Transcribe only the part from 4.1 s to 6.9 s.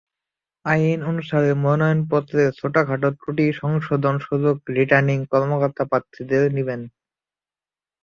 সুযোগ রিটার্নিং কর্মকর্তা প্রার্থীদের দেবেন।